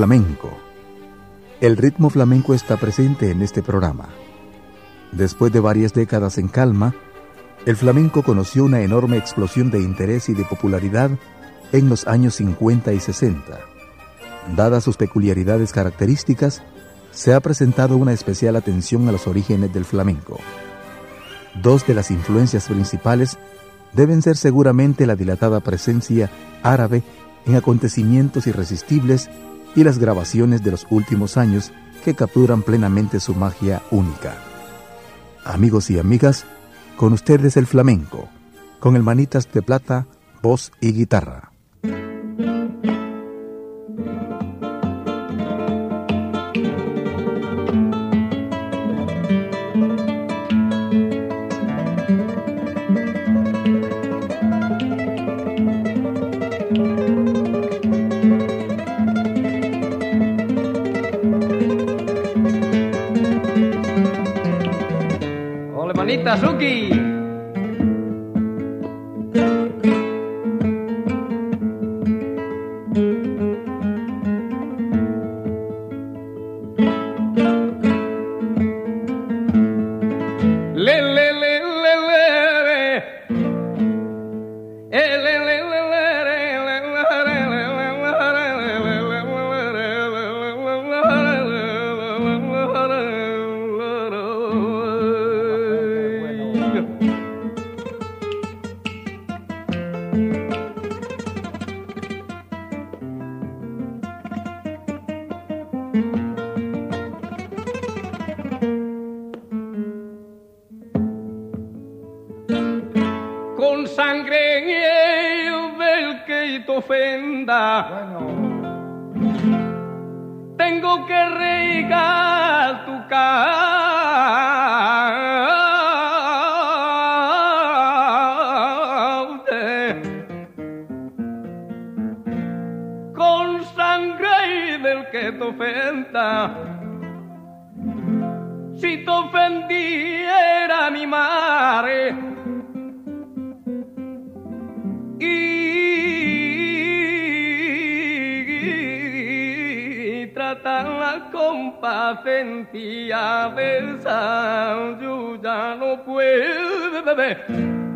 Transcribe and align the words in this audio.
Flamenco. 0.00 0.50
El 1.60 1.76
ritmo 1.76 2.08
flamenco 2.08 2.54
está 2.54 2.78
presente 2.78 3.30
en 3.30 3.42
este 3.42 3.62
programa. 3.62 4.08
Después 5.12 5.52
de 5.52 5.60
varias 5.60 5.92
décadas 5.92 6.38
en 6.38 6.48
calma, 6.48 6.94
el 7.66 7.76
flamenco 7.76 8.22
conoció 8.22 8.64
una 8.64 8.80
enorme 8.80 9.18
explosión 9.18 9.70
de 9.70 9.78
interés 9.78 10.30
y 10.30 10.32
de 10.32 10.46
popularidad 10.46 11.10
en 11.72 11.90
los 11.90 12.06
años 12.06 12.36
50 12.36 12.94
y 12.94 12.98
60. 12.98 13.60
Dadas 14.56 14.84
sus 14.84 14.96
peculiaridades 14.96 15.70
características, 15.70 16.62
se 17.10 17.34
ha 17.34 17.40
presentado 17.40 17.98
una 17.98 18.14
especial 18.14 18.56
atención 18.56 19.06
a 19.06 19.12
los 19.12 19.26
orígenes 19.26 19.70
del 19.74 19.84
flamenco. 19.84 20.38
Dos 21.62 21.86
de 21.86 21.92
las 21.92 22.10
influencias 22.10 22.68
principales 22.68 23.36
deben 23.92 24.22
ser 24.22 24.38
seguramente 24.38 25.04
la 25.04 25.14
dilatada 25.14 25.60
presencia 25.60 26.30
árabe 26.62 27.02
en 27.44 27.56
acontecimientos 27.56 28.46
irresistibles 28.46 29.28
y 29.74 29.84
las 29.84 29.98
grabaciones 29.98 30.62
de 30.62 30.72
los 30.72 30.86
últimos 30.90 31.36
años 31.36 31.72
que 32.04 32.14
capturan 32.14 32.62
plenamente 32.62 33.20
su 33.20 33.34
magia 33.34 33.82
única. 33.90 34.34
Amigos 35.44 35.90
y 35.90 35.98
amigas, 35.98 36.44
con 36.96 37.12
ustedes 37.12 37.56
el 37.56 37.66
flamenco, 37.66 38.28
con 38.78 38.96
el 38.96 39.02
manitas 39.02 39.50
de 39.52 39.62
plata, 39.62 40.06
voz 40.42 40.72
y 40.80 40.92
guitarra. 40.92 41.49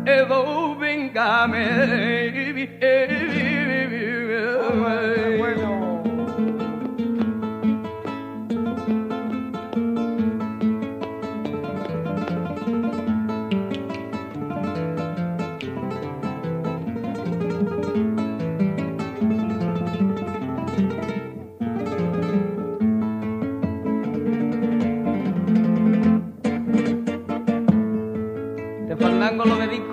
eu 0.05 0.27
vou 0.27 0.75
vingar-me. 0.75 1.65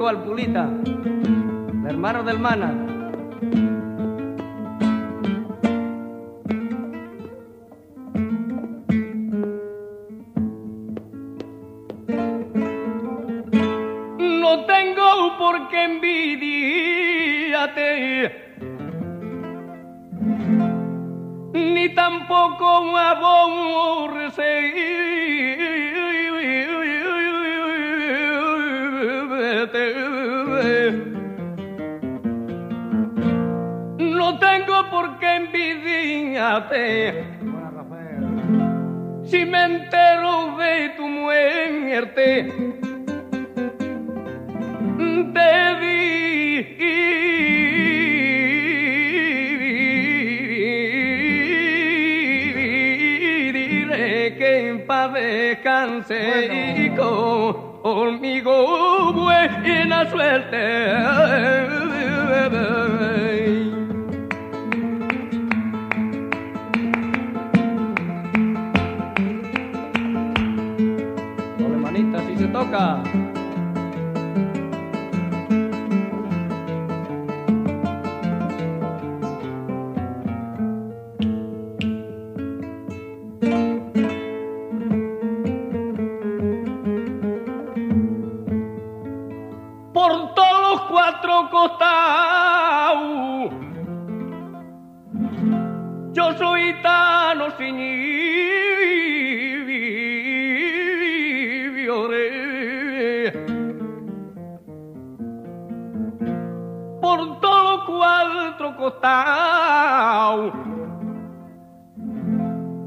Al 0.08 0.24
Pulita, 0.24 0.68
hermano 1.86 2.24
del 2.24 2.38
Mana. 2.38 2.72
No 14.18 14.64
tengo 14.66 15.36
por 15.38 15.68
qué 15.68 15.84
envidiarte, 15.84 17.76
ni 21.52 21.94
tampoco 21.94 22.96
aborrecer 22.96 25.11
yo 34.66 34.90
porque 34.90 35.36
envidiate. 35.36 37.24
Si 39.24 39.44
me 39.46 39.64
entero 39.64 40.56
de 40.58 40.90
tu 40.96 41.08
muerte, 41.08 42.52
te 45.34 45.80
diré 53.40 54.34
que 54.38 54.68
en 54.68 54.86
paz 54.86 55.12
descanse 55.14 56.74
y 56.76 56.90
buena 56.90 57.31
suerte. 60.10 60.58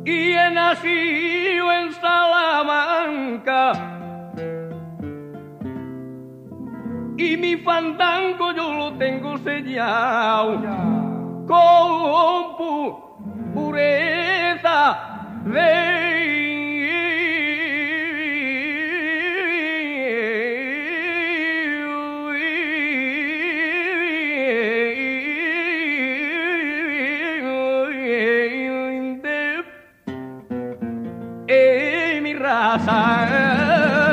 Y 0.06 0.34
he 0.34 0.52
nacido 0.52 1.72
en 1.72 1.94
Salamanca. 1.94 3.96
y 7.18 7.38
mi 7.38 7.56
fandango 7.58 8.52
yo 8.52 8.74
lo 8.74 8.94
tengo 8.98 9.38
sellado 9.38 10.60
con 11.48 12.58
pu 12.58 13.00
pureza 13.54 14.98
de, 15.46 16.05
raza. 32.46 34.05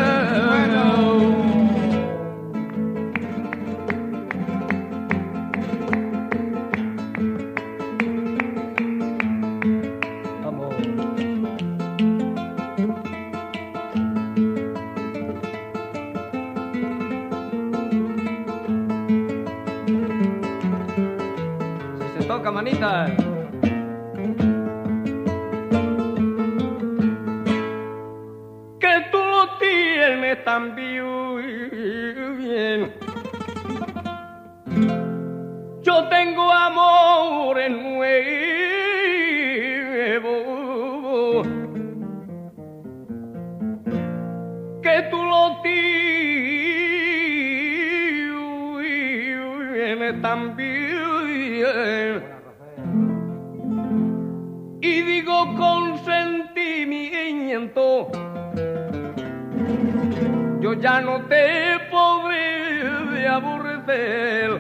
Yo 60.61 60.73
ya 60.81 61.03
no 61.03 61.21
te 61.27 61.79
podré 61.91 63.29
aborrecer 63.29 64.59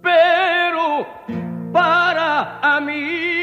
pero 0.00 1.06
para 1.70 2.80
mí 2.80 3.33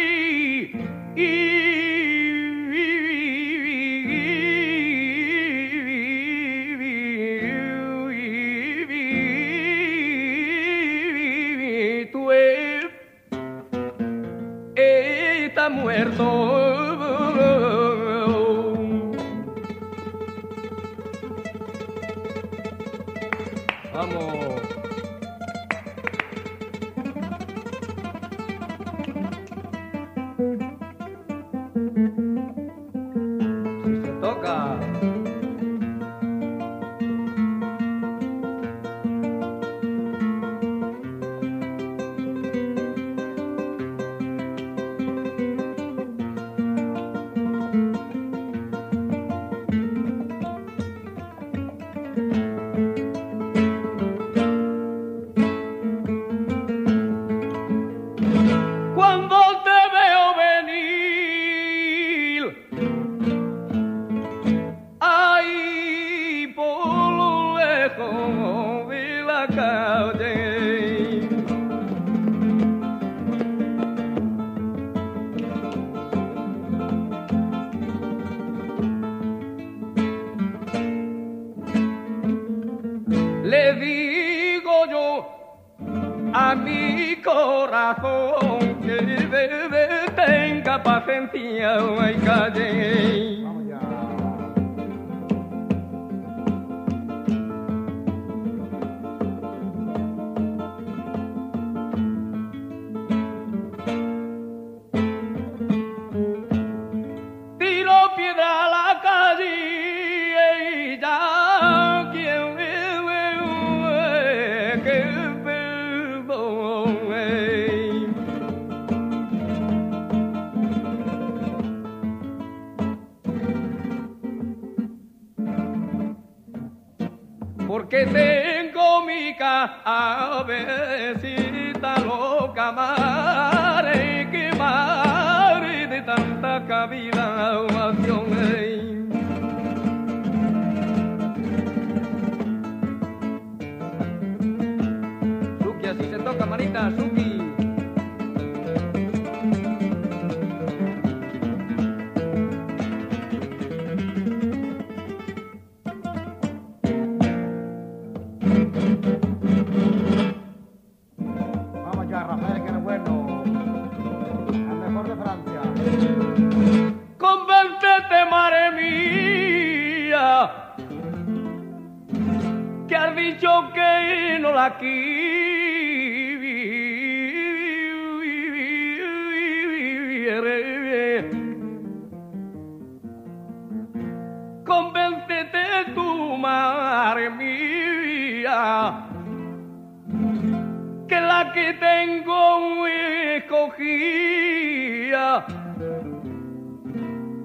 la 174.62 175.02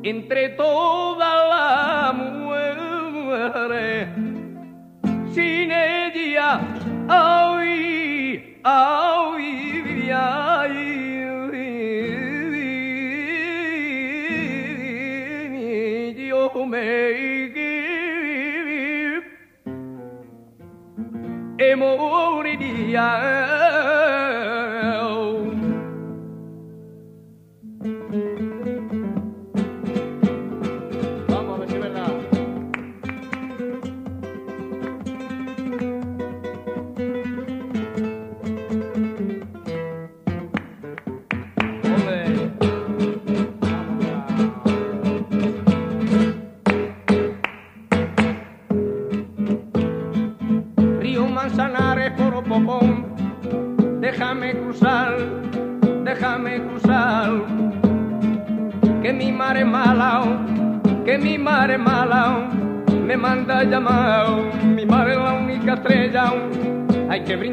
entre 0.09 0.51
todas 0.51 1.37
las 1.51 2.15
mujeres, 2.15 4.09
sin 5.35 5.73
ella 22.97 24.06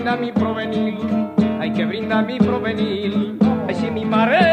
brindar 0.03 0.19
mi 0.19 0.33
provenir, 0.33 0.97
hay 1.61 1.71
que 1.71 1.85
brindar 1.85 2.25
mi 2.25 2.37
provenir, 2.37 3.37
ay 3.69 3.75
si 3.75 3.89
mi 3.89 4.03
mar 4.03 4.33
es, 4.33 4.43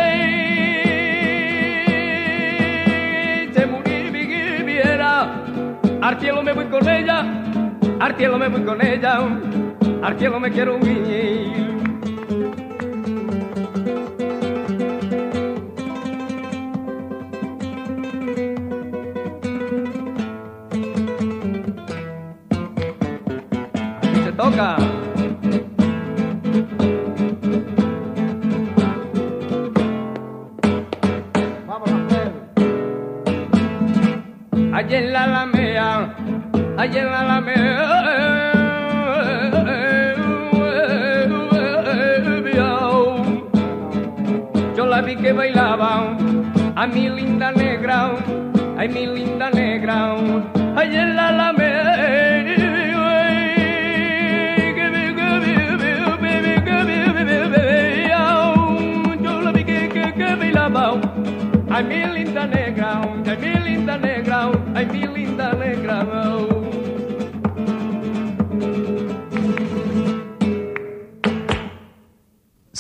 se 3.53 3.67
muriera, 3.67 5.43
al 6.03 6.21
cielo 6.21 6.45
me 6.45 6.53
voy 6.53 6.67
con 6.67 6.89
ella, 6.89 7.27
al 7.99 8.15
cielo 8.17 8.39
me 8.39 8.47
voy 8.47 8.63
con 8.63 8.81
ella, 8.81 9.19
al 10.03 10.17
cielo 10.21 10.39
me 10.39 10.53
quiero. 10.53 10.77
Aquí 10.77 11.40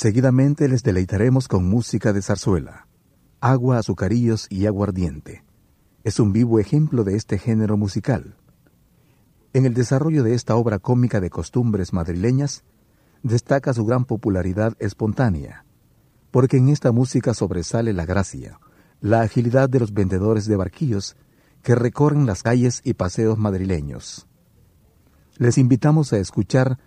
Seguidamente 0.00 0.66
les 0.66 0.82
deleitaremos 0.82 1.46
con 1.46 1.68
música 1.68 2.14
de 2.14 2.22
zarzuela, 2.22 2.86
agua, 3.42 3.76
azucarillos 3.76 4.46
y 4.48 4.64
aguardiente. 4.64 5.44
Es 6.04 6.18
un 6.18 6.32
vivo 6.32 6.58
ejemplo 6.58 7.04
de 7.04 7.16
este 7.16 7.36
género 7.36 7.76
musical. 7.76 8.34
En 9.52 9.66
el 9.66 9.74
desarrollo 9.74 10.22
de 10.22 10.32
esta 10.32 10.56
obra 10.56 10.78
cómica 10.78 11.20
de 11.20 11.28
costumbres 11.28 11.92
madrileñas, 11.92 12.64
destaca 13.22 13.74
su 13.74 13.84
gran 13.84 14.06
popularidad 14.06 14.74
espontánea, 14.78 15.66
porque 16.30 16.56
en 16.56 16.70
esta 16.70 16.92
música 16.92 17.34
sobresale 17.34 17.92
la 17.92 18.06
gracia, 18.06 18.58
la 19.02 19.20
agilidad 19.20 19.68
de 19.68 19.80
los 19.80 19.92
vendedores 19.92 20.46
de 20.46 20.56
barquillos 20.56 21.14
que 21.62 21.74
recorren 21.74 22.24
las 22.24 22.42
calles 22.42 22.80
y 22.84 22.94
paseos 22.94 23.36
madrileños. 23.36 24.26
Les 25.36 25.58
invitamos 25.58 26.14
a 26.14 26.16
escuchar 26.16 26.78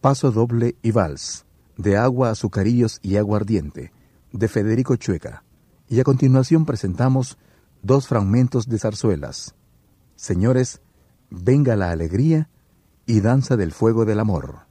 Paso 0.00 0.30
Doble 0.30 0.76
y 0.82 0.92
Vals, 0.92 1.46
de 1.80 1.96
Agua, 1.96 2.30
Azucarillos 2.30 2.98
y 3.02 3.16
Aguardiente, 3.16 3.92
de 4.32 4.48
Federico 4.48 4.96
Chueca, 4.96 5.44
y 5.88 5.98
a 5.98 6.04
continuación 6.04 6.66
presentamos 6.66 7.38
dos 7.82 8.06
fragmentos 8.06 8.68
de 8.68 8.78
zarzuelas. 8.78 9.54
Señores, 10.14 10.82
venga 11.30 11.76
la 11.76 11.90
alegría 11.90 12.50
y 13.06 13.20
danza 13.20 13.56
del 13.56 13.72
fuego 13.72 14.04
del 14.04 14.20
amor. 14.20 14.69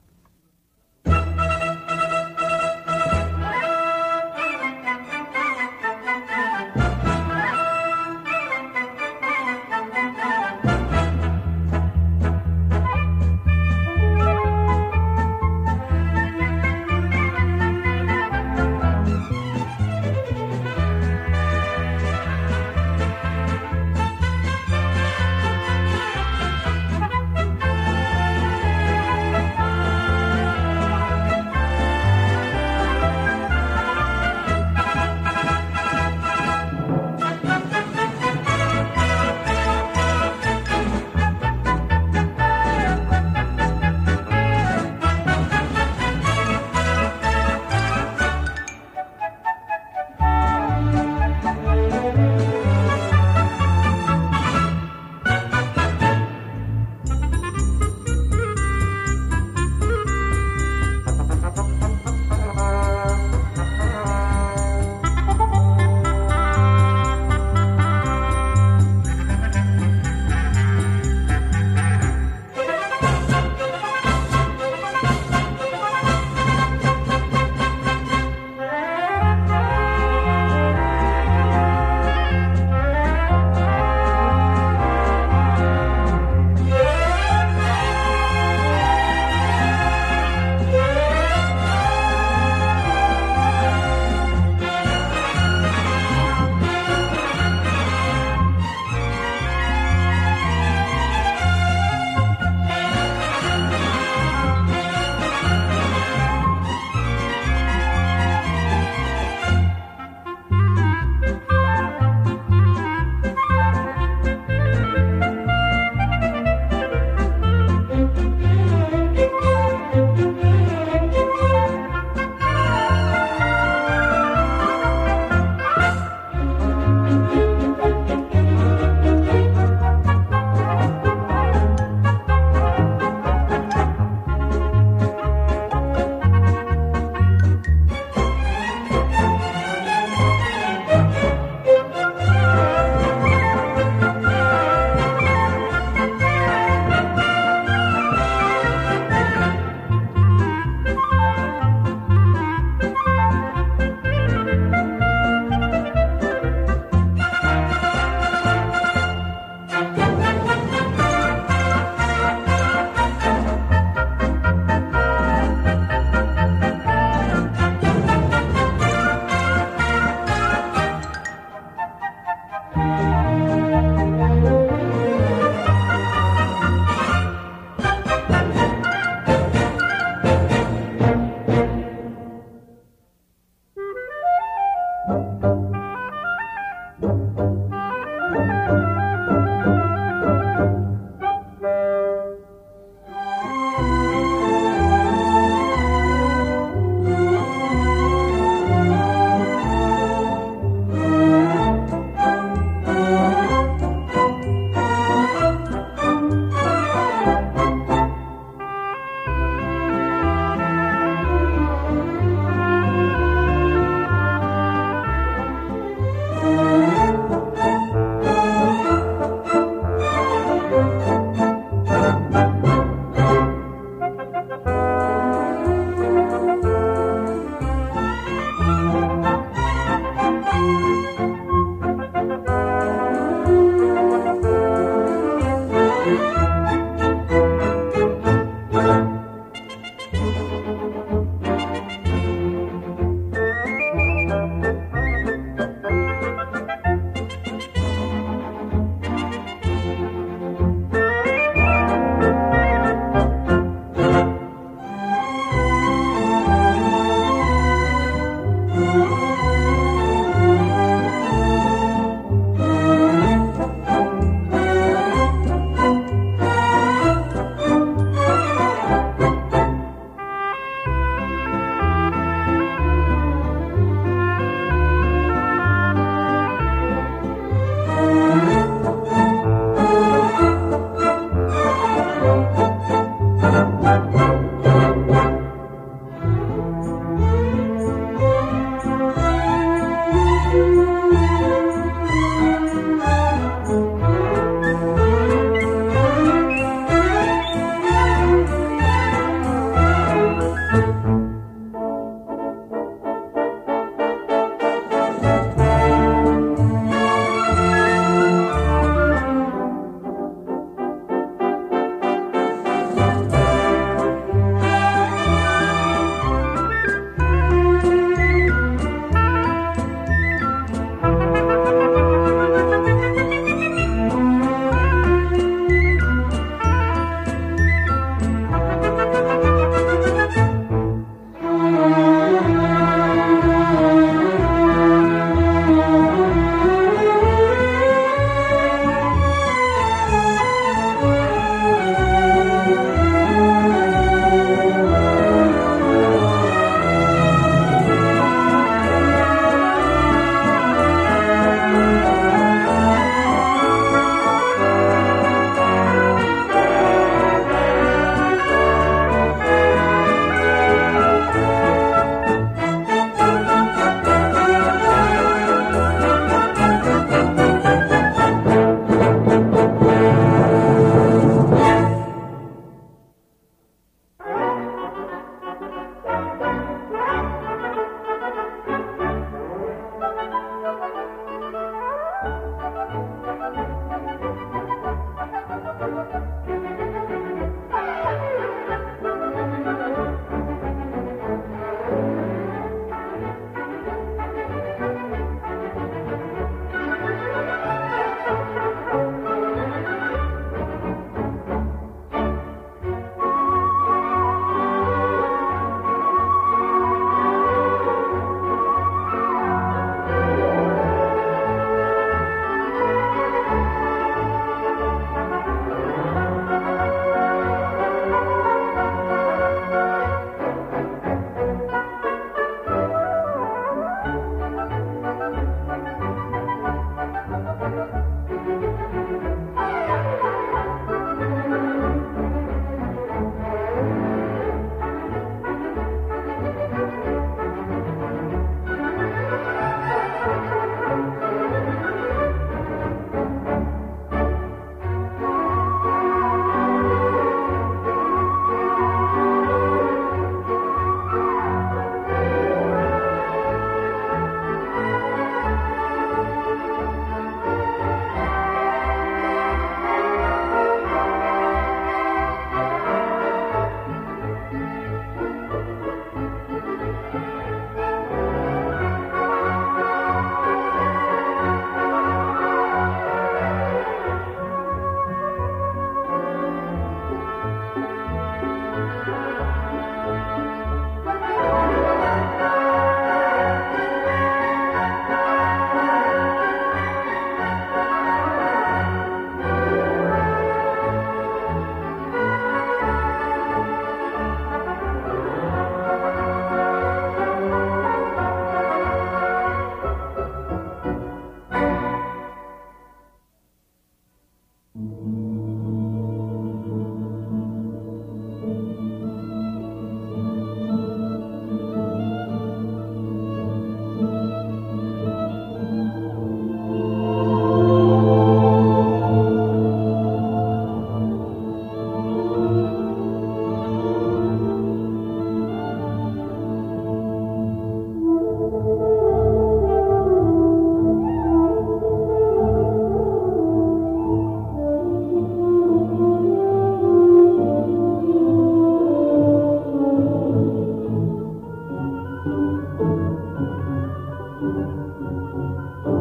Música 545.20 545.99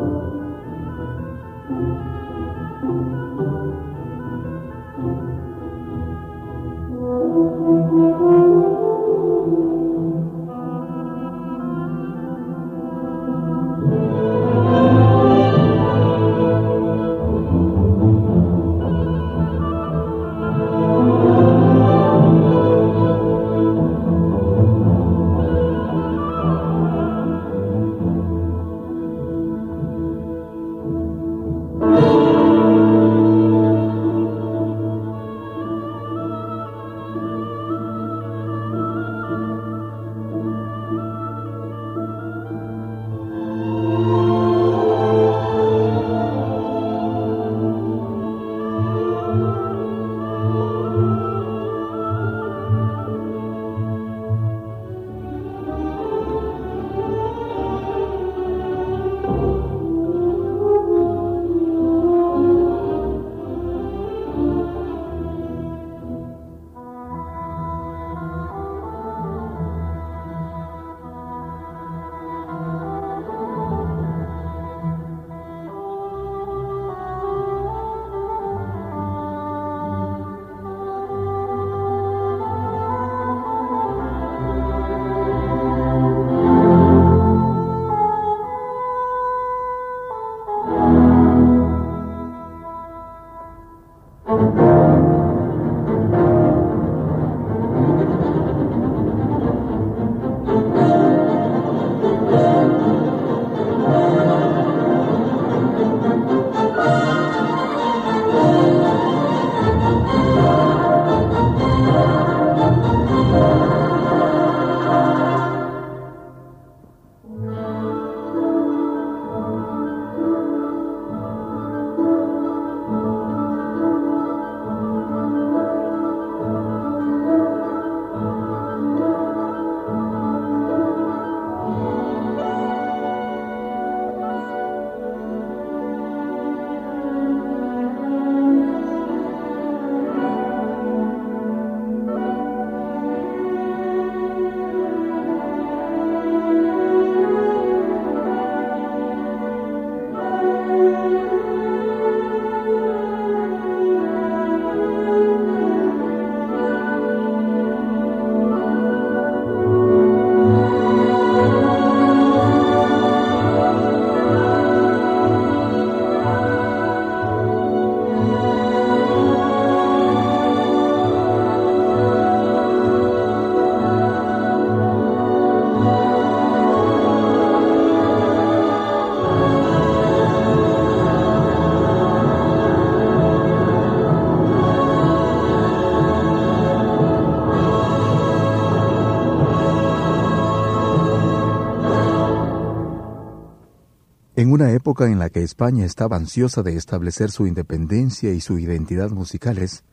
una 194.60 194.74
época 194.74 195.06
en 195.06 195.20
la 195.20 195.30
que 195.30 195.42
España 195.42 195.86
estaba 195.86 196.18
ansiosa 196.18 196.64
de 196.64 196.76
establecer 196.76 197.32
su 197.32 197.48
independencia 197.48 198.34
y 198.34 198.42
su 198.42 198.60
identidad 198.60 199.10
musicales, 199.10 199.86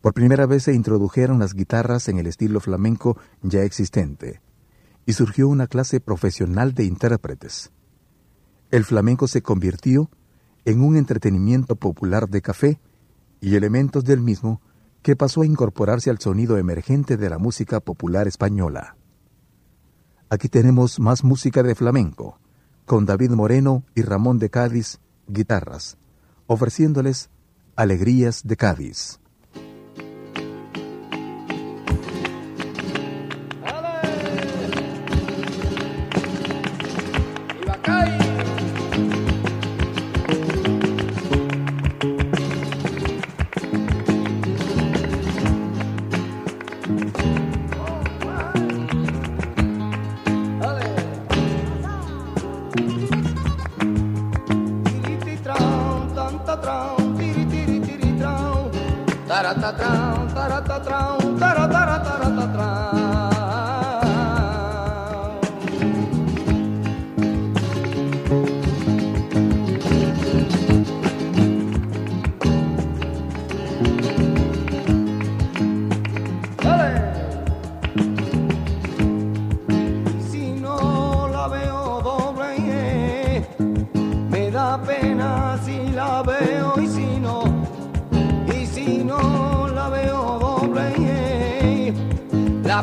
por 0.00 0.14
primera 0.14 0.46
vez 0.46 0.62
se 0.62 0.72
introdujeron 0.72 1.38
las 1.38 1.52
guitarras 1.52 2.08
en 2.08 2.18
el 2.18 2.26
estilo 2.26 2.60
flamenco 2.60 3.18
ya 3.42 3.62
existente, 3.62 4.40
y 5.04 5.12
surgió 5.12 5.48
una 5.48 5.66
clase 5.66 6.00
profesional 6.00 6.72
de 6.72 6.84
intérpretes. 6.84 7.72
El 8.70 8.84
flamenco 8.84 9.28
se 9.28 9.42
convirtió 9.42 10.08
en 10.64 10.80
un 10.80 10.96
entretenimiento 10.96 11.76
popular 11.76 12.30
de 12.30 12.40
café 12.40 12.80
y 13.42 13.54
elementos 13.54 14.02
del 14.02 14.22
mismo 14.22 14.62
que 15.02 15.14
pasó 15.14 15.42
a 15.42 15.46
incorporarse 15.46 16.08
al 16.08 16.20
sonido 16.20 16.56
emergente 16.56 17.18
de 17.18 17.28
la 17.28 17.36
música 17.36 17.80
popular 17.80 18.28
española. 18.28 18.96
Aquí 20.30 20.48
tenemos 20.48 20.98
más 21.00 21.22
música 21.22 21.62
de 21.62 21.74
flamenco, 21.74 22.40
con 22.84 23.06
David 23.06 23.30
Moreno 23.30 23.82
y 23.94 24.02
Ramón 24.02 24.38
de 24.38 24.50
Cádiz, 24.50 25.00
guitarras, 25.26 25.96
ofreciéndoles 26.46 27.30
Alegrías 27.76 28.42
de 28.44 28.56
Cádiz. 28.56 29.20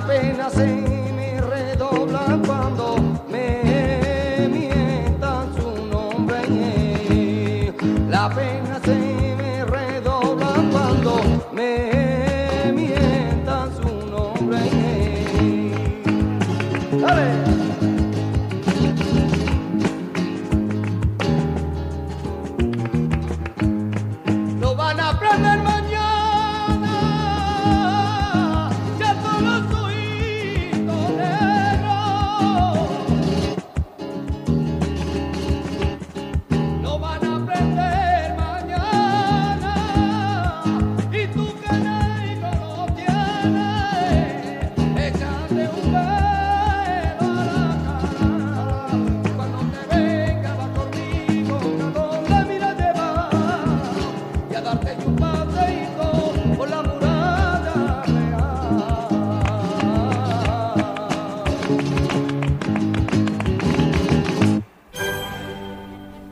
apenas 0.03 0.53
se 0.53 0.65
me 0.65 1.41
redoblan. 1.41 2.50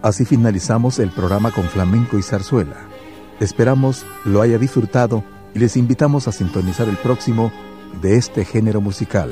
Así 0.02 0.24
finalizamos 0.24 0.98
el 1.00 1.12
programa 1.12 1.52
con 1.52 1.66
flamenco 1.66 2.18
y 2.18 2.22
zarzuela. 2.22 2.88
Esperamos 3.40 4.06
lo 4.24 4.42
haya 4.42 4.58
disfrutado 4.58 5.24
y 5.54 5.60
les 5.60 5.76
invitamos 5.76 6.28
a 6.28 6.32
sintonizar 6.32 6.88
el 6.88 6.98
próximo 6.98 7.52
de 8.02 8.16
este 8.16 8.46
género 8.46 8.80
musical. 8.80 9.32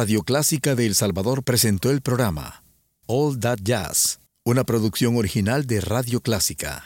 Radio 0.00 0.22
Clásica 0.22 0.76
de 0.76 0.86
El 0.86 0.94
Salvador 0.94 1.42
presentó 1.42 1.90
el 1.90 2.02
programa 2.02 2.62
All 3.08 3.40
That 3.40 3.58
Jazz, 3.64 4.20
una 4.44 4.62
producción 4.62 5.16
original 5.16 5.66
de 5.66 5.80
Radio 5.80 6.20
Clásica. 6.20 6.84